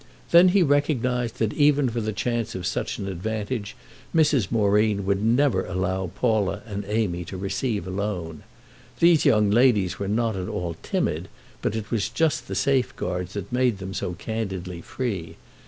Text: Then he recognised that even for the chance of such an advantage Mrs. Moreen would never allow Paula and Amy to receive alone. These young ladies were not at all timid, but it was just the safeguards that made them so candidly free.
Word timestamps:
Then 0.31 0.47
he 0.47 0.63
recognised 0.63 1.37
that 1.37 1.53
even 1.53 1.87
for 1.87 2.01
the 2.01 2.11
chance 2.11 2.55
of 2.55 2.65
such 2.65 2.97
an 2.97 3.07
advantage 3.07 3.75
Mrs. 4.15 4.49
Moreen 4.49 5.05
would 5.05 5.21
never 5.23 5.63
allow 5.63 6.07
Paula 6.15 6.63
and 6.65 6.83
Amy 6.87 7.23
to 7.25 7.37
receive 7.37 7.85
alone. 7.85 8.41
These 8.99 9.25
young 9.25 9.51
ladies 9.51 9.99
were 9.99 10.07
not 10.07 10.35
at 10.35 10.47
all 10.49 10.75
timid, 10.81 11.27
but 11.61 11.75
it 11.75 11.91
was 11.91 12.09
just 12.09 12.47
the 12.47 12.55
safeguards 12.55 13.33
that 13.33 13.53
made 13.53 13.77
them 13.77 13.93
so 13.93 14.13
candidly 14.13 14.81
free. 14.81 15.35